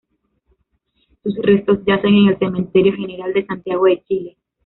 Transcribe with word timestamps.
Sus 1.21 1.35
restos 1.35 1.85
yacen 1.85 2.15
en 2.15 2.29
el 2.29 2.39
Cementerio 2.39 2.91
General 2.95 3.31
de 3.33 3.45
Santiago 3.45 3.85
de 3.85 4.01
Chile. 4.05 4.37